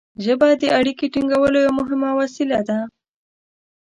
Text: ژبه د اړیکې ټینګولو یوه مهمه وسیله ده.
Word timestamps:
ژبه 0.23 0.47
د 0.61 0.63
اړیکې 0.77 1.05
ټینګولو 1.13 1.57
یوه 1.65 1.73
مهمه 1.79 2.09
وسیله 2.19 2.59
ده. 2.67 2.79